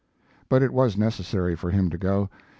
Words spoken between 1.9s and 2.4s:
to go.